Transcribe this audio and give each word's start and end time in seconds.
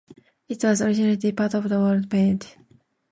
It 0.49 0.63
was 0.63 0.81
originally 0.81 1.31
part 1.31 1.53
of 1.53 1.69
the 1.69 1.77
Waldo 1.77 2.07
Patent. 2.07 2.57